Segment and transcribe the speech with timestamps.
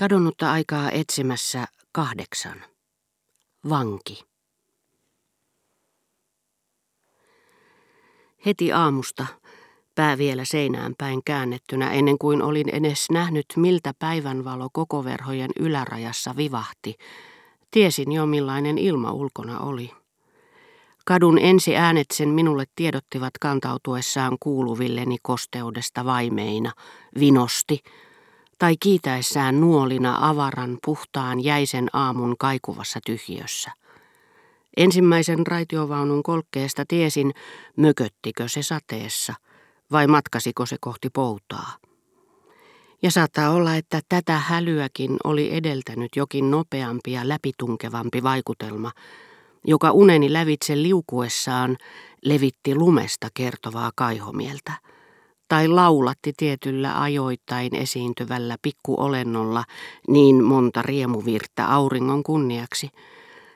[0.00, 2.64] Kadonnutta aikaa etsimässä kahdeksan.
[3.68, 4.24] Vanki.
[8.46, 9.26] Heti aamusta,
[9.94, 16.36] pää vielä seinään päin käännettynä ennen kuin olin edes nähnyt miltä päivänvalo koko verhojen ylärajassa
[16.36, 16.94] vivahti,
[17.70, 19.90] tiesin jo millainen ilma ulkona oli.
[21.06, 26.72] Kadun ensi äänet sen minulle tiedottivat kantautuessaan kuuluvilleni kosteudesta vaimeina,
[27.18, 27.82] vinosti,
[28.60, 33.70] tai kiitäessään nuolina avaran puhtaan jäisen aamun kaikuvassa tyhjössä.
[34.76, 37.32] Ensimmäisen raitiovaunun kolkkeesta tiesin,
[37.76, 39.34] mököttikö se sateessa
[39.92, 41.72] vai matkasiko se kohti poutaa.
[43.02, 48.92] Ja saattaa olla, että tätä hälyäkin oli edeltänyt jokin nopeampi ja läpitunkevampi vaikutelma,
[49.66, 51.76] joka uneni lävitse liukuessaan
[52.24, 54.72] levitti lumesta kertovaa kaihomieltä
[55.50, 59.64] tai laulatti tietyllä ajoittain esiintyvällä pikkuolennolla
[60.08, 62.88] niin monta riemuvirttä auringon kunniaksi,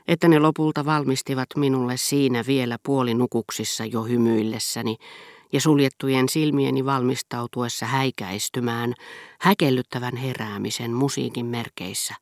[0.08, 4.96] että ne lopulta valmistivat minulle siinä vielä puolinukuksissa jo hymyillessäni
[5.52, 8.95] ja suljettujen silmieni valmistautuessa häikäistymään
[9.40, 12.14] häkellyttävän heräämisen musiikin merkeissä.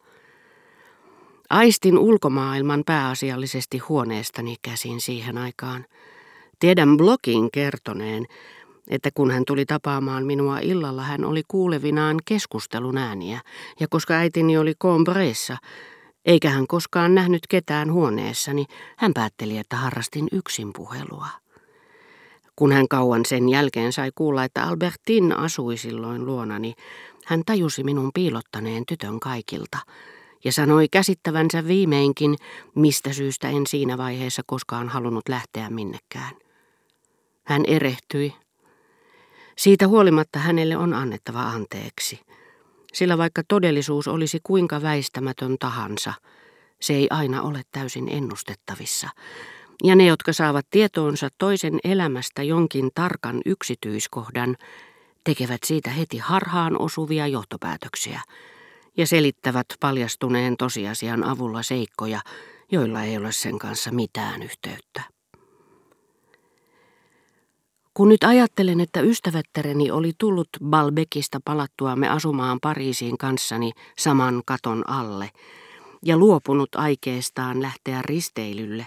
[1.51, 5.87] Aistin ulkomaailman pääasiallisesti huoneestani käsin siihen aikaan.
[6.59, 8.27] Tiedän blogin kertoneen,
[8.89, 13.41] että kun hän tuli tapaamaan minua illalla, hän oli kuulevinaan keskustelun ääniä,
[13.81, 15.57] ja koska äitini oli Combreessa,
[16.25, 18.65] eikä hän koskaan nähnyt ketään huoneessani,
[18.97, 21.27] hän päätteli, että harrastin yksin puhelua.
[22.57, 26.75] Kun hän kauan sen jälkeen sai kuulla, että Albertin asui silloin luonani,
[27.27, 29.79] hän tajusi minun piilottaneen tytön kaikilta
[30.45, 32.37] ja sanoi käsittävänsä viimeinkin,
[32.75, 36.35] mistä syystä en siinä vaiheessa koskaan halunnut lähteä minnekään.
[37.45, 38.35] Hän erehtyi
[39.63, 42.21] siitä huolimatta hänelle on annettava anteeksi,
[42.93, 46.15] sillä vaikka todellisuus olisi kuinka väistämätön tahansa,
[46.81, 49.09] se ei aina ole täysin ennustettavissa.
[49.85, 54.57] Ja ne, jotka saavat tietoonsa toisen elämästä jonkin tarkan yksityiskohdan,
[55.25, 58.21] tekevät siitä heti harhaan osuvia johtopäätöksiä
[58.97, 62.21] ja selittävät paljastuneen tosiasian avulla seikkoja,
[62.73, 65.12] joilla ei ole sen kanssa mitään yhteyttä.
[67.95, 75.31] Kun nyt ajattelen, että ystävättäreni oli tullut Balbekista palattuamme asumaan Pariisiin kanssani saman katon alle
[76.03, 78.87] ja luopunut aikeestaan lähteä risteilylle,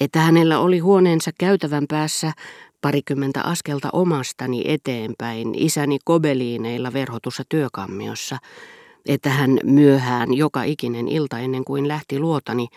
[0.00, 2.32] että hänellä oli huoneensa käytävän päässä
[2.80, 8.38] parikymmentä askelta omastani eteenpäin isäni kobeliineilla verhotussa työkammiossa,
[9.06, 12.68] että hän myöhään joka ikinen ilta ennen kuin lähti luotani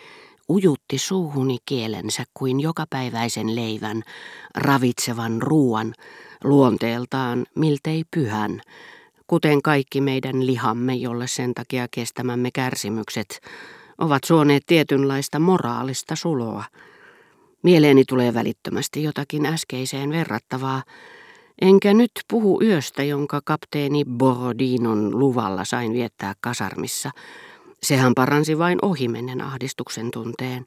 [0.48, 4.02] ujutti suuhuni kielensä kuin jokapäiväisen leivän,
[4.54, 5.94] ravitsevan ruuan,
[6.44, 8.60] luonteeltaan miltei pyhän,
[9.26, 13.40] kuten kaikki meidän lihamme, jolle sen takia kestämämme kärsimykset,
[13.98, 16.64] ovat suoneet tietynlaista moraalista suloa.
[17.62, 20.82] Mieleeni tulee välittömästi jotakin äskeiseen verrattavaa,
[21.60, 27.10] enkä nyt puhu yöstä, jonka kapteeni Borodinon luvalla sain viettää kasarmissa–
[27.82, 30.64] Sehän paransi vain ohimennen ahdistuksen tunteen,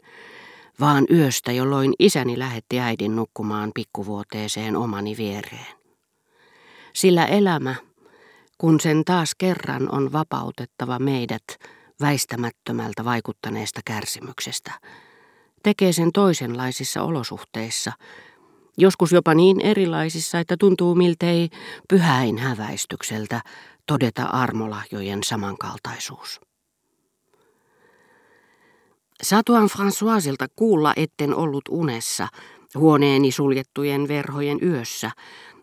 [0.79, 5.79] vaan yöstä, jolloin isäni lähetti äidin nukkumaan pikkuvuoteeseen omani viereen.
[6.93, 7.75] Sillä elämä,
[8.57, 11.43] kun sen taas kerran on vapautettava meidät
[12.01, 14.71] väistämättömältä vaikuttaneesta kärsimyksestä,
[15.63, 17.91] tekee sen toisenlaisissa olosuhteissa,
[18.77, 21.49] joskus jopa niin erilaisissa, että tuntuu miltei
[21.89, 23.41] pyhäin häväistykseltä
[23.85, 26.48] todeta armolahjojen samankaltaisuus.
[29.23, 32.27] Satuan Françoisilta kuulla etten ollut unessa,
[32.75, 35.11] huoneeni suljettujen verhojen yössä.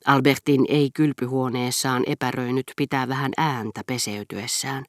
[0.07, 4.85] Albertin ei kylpyhuoneessaan epäröinyt pitää vähän ääntä peseytyessään.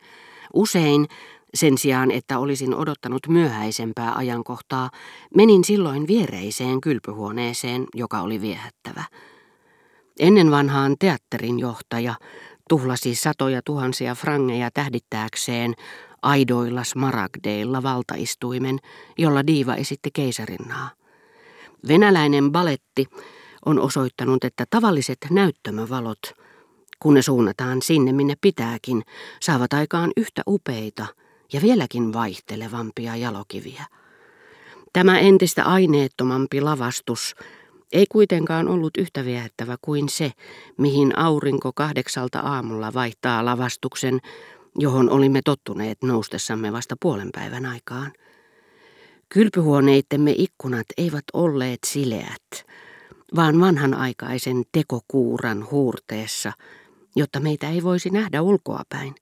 [0.54, 1.08] Usein,
[1.54, 4.90] sen sijaan että olisin odottanut myöhäisempää ajankohtaa,
[5.36, 9.04] menin silloin viereiseen kylpyhuoneeseen, joka oli viehättävä.
[10.20, 12.16] Ennen vanhaan teatterin johtaja
[12.70, 15.74] tuhlasi satoja tuhansia frangeja tähdittääkseen
[16.22, 18.80] aidoilla smaragdeilla valtaistuimen,
[19.18, 20.90] jolla diiva esitti keisarinnaa.
[21.88, 23.06] Venäläinen baletti
[23.66, 26.20] on osoittanut, että tavalliset näyttämövalot,
[27.00, 29.04] kun ne suunnataan sinne minne pitääkin,
[29.42, 31.06] saavat aikaan yhtä upeita
[31.54, 33.86] ja vieläkin vaihtelevampia jalokiviä.
[34.94, 37.36] Tämä entistä aineettomampi lavastus
[37.92, 40.32] ei kuitenkaan ollut yhtä viehättävä kuin se,
[40.78, 44.20] mihin aurinko kahdeksalta aamulla vaihtaa lavastuksen
[44.78, 48.12] johon olimme tottuneet noustessamme vasta puolen päivän aikaan.
[49.30, 52.66] Kylpyhuoneittemme ikkunat eivät olleet sileät,
[53.36, 56.52] vaan vanhanaikaisen tekokuuran huurteessa,
[57.16, 59.16] jotta meitä ei voisi nähdä ulkoapäin.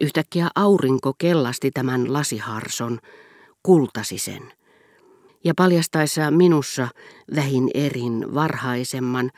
[0.00, 2.98] Yhtäkkiä aurinko kellasti tämän lasiharson,
[3.62, 4.52] kultasi sen.
[5.44, 6.88] Ja paljastaessa minussa
[7.36, 9.30] vähin erin varhaisemman,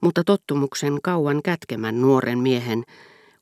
[0.00, 2.84] mutta tottumuksen kauan kätkemän nuoren miehen,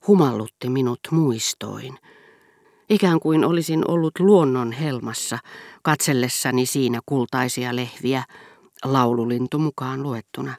[0.06, 1.98] humallutti minut muistoin.
[2.90, 5.38] Ikään kuin olisin ollut luonnon helmassa,
[5.82, 8.24] katsellessani siinä kultaisia lehviä,
[8.84, 10.54] laululintu mukaan luettuna.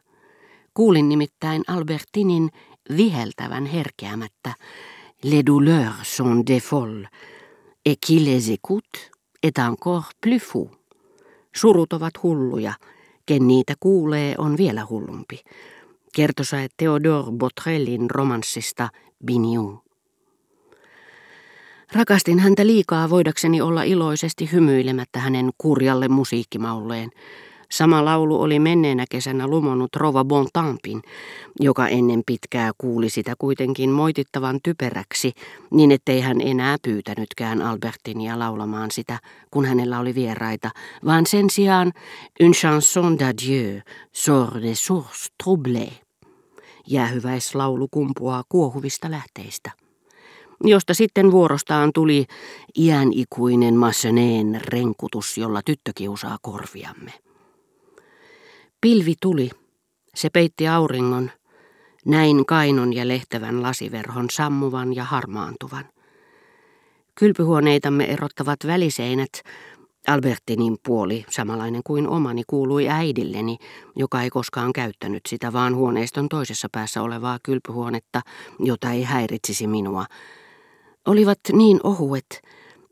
[0.74, 2.50] Kuulin nimittäin Albertinin
[2.98, 4.54] viheltävän herkeämättä,
[5.24, 7.08] Les douleurs sont des folles,
[7.86, 9.12] et qui les écoute
[9.44, 10.70] est encore plus fou.
[11.56, 12.74] Surut ovat hulluja,
[13.26, 15.40] ken niitä kuulee on vielä hullumpi.
[16.16, 18.90] Kertosäe Theodore Botrellin romanssista
[19.26, 19.80] Biniou.
[21.94, 27.10] Rakastin häntä liikaa voidakseni olla iloisesti hymyilemättä hänen kurjalle musiikkimaulleen.
[27.72, 31.02] Sama laulu oli menneenä kesänä lumonnut Rova Bontampin,
[31.60, 35.32] joka ennen pitkää kuuli sitä kuitenkin moitittavan typeräksi,
[35.72, 39.20] niin ettei hän enää pyytänytkään Albertinia laulamaan sitä,
[39.52, 40.70] kun hänellä oli vieraita,
[41.06, 41.92] vaan sen sijaan
[42.42, 43.82] une chanson d'adieu,
[44.12, 46.01] sort des sources troublées.
[46.88, 49.72] Jäähyväislaulu kumpuaa kuohuvista lähteistä
[50.64, 52.26] josta sitten vuorostaan tuli
[52.78, 57.14] iänikuinen masseneen renkutus, jolla tyttö kiusaa korviamme.
[58.82, 59.50] Pilvi tuli,
[60.16, 61.32] se peitti auringon,
[62.06, 65.86] näin kainon ja lehtävän lasiverhon sammuvan ja harmaantuvan.
[67.16, 69.32] Kylpyhuoneitamme erottavat väliseinät,
[70.08, 73.58] Albertinin puoli, samanlainen kuin omani, kuului äidilleni,
[73.96, 78.22] joka ei koskaan käyttänyt sitä, vaan huoneiston toisessa päässä olevaa kylpyhuonetta,
[78.60, 80.06] jota ei häiritsisi minua,
[81.08, 82.42] olivat niin ohuet,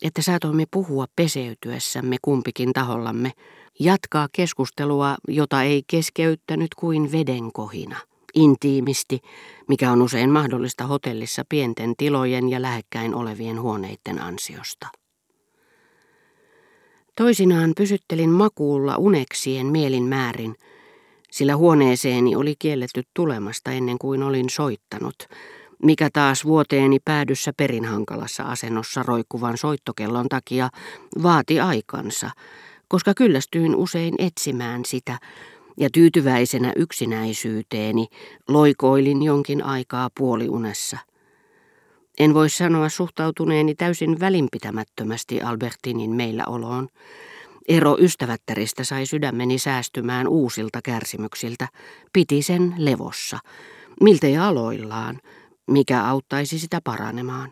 [0.01, 3.31] että saatoimme puhua peseytyessämme kumpikin tahollamme,
[3.79, 7.97] jatkaa keskustelua, jota ei keskeyttänyt kuin veden kohina,
[8.33, 9.19] intiimisti,
[9.67, 14.87] mikä on usein mahdollista hotellissa pienten tilojen ja lähekkäin olevien huoneiden ansiosta.
[17.19, 20.55] Toisinaan pysyttelin makuulla uneksien mielin määrin,
[21.31, 25.15] sillä huoneeseeni oli kielletty tulemasta ennen kuin olin soittanut–
[25.83, 30.69] mikä taas vuoteeni päädyssä perinhankalassa asennossa roikkuvan soittokellon takia
[31.23, 32.29] vaati aikansa,
[32.87, 35.19] koska kyllästyin usein etsimään sitä,
[35.77, 38.07] ja tyytyväisenä yksinäisyyteeni
[38.47, 40.97] loikoilin jonkin aikaa puoliunessa.
[42.19, 46.87] En voi sanoa suhtautuneeni täysin välinpitämättömästi Albertinin meillä oloon.
[47.67, 51.67] Ero ystävättäristä sai sydämeni säästymään uusilta kärsimyksiltä,
[52.13, 53.39] piti sen levossa,
[54.01, 55.19] miltei aloillaan,
[55.67, 57.51] mikä auttaisi sitä paranemaan.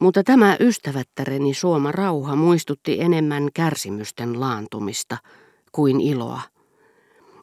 [0.00, 5.16] Mutta tämä ystävättäreni suoma rauha muistutti enemmän kärsimysten laantumista
[5.72, 6.42] kuin iloa.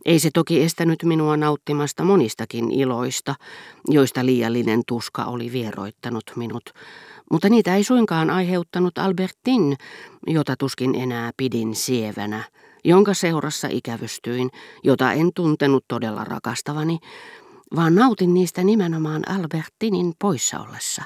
[0.08, 3.36] Ei se toki estänyt minua nauttimasta monistakin iloista,
[3.88, 6.70] joista liiallinen tuska oli vieroittanut minut,
[7.32, 9.76] mutta niitä ei suinkaan aiheuttanut Albertin,
[10.28, 12.44] jota tuskin enää pidin sievänä,
[12.86, 14.50] jonka seurassa ikävystyin,
[14.84, 17.00] jota en tuntenut todella rakastavani,
[17.76, 21.04] vaan nautin niistä nimenomaan Albertinin poissa ollessa.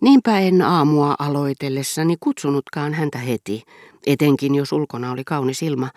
[0.00, 3.62] Niinpä en aamua aloitellessani kutsunutkaan häntä heti,
[4.06, 5.90] etenkin jos ulkona oli kaunis ilma.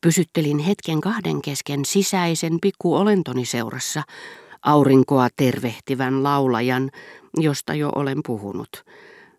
[0.00, 4.02] Pysyttelin hetken kahden kesken sisäisen pikkuolentoni seurassa,
[4.62, 6.90] aurinkoa tervehtivän laulajan,
[7.36, 8.84] josta jo olen puhunut,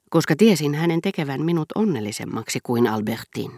[0.10, 3.52] koska tiesin hänen tekevän minut onnellisemmaksi kuin Albertin.